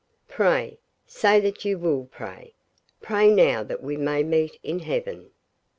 Pray 0.27 0.79
say 1.05 1.39
that 1.41 1.63
you 1.63 1.77
will 1.77 2.05
pray 2.07 2.55
pray 3.01 3.29
now 3.29 3.61
that 3.61 3.83
we 3.83 3.95
may 3.97 4.23
meet 4.23 4.59
in 4.63 4.79
heaven.' 4.79 5.29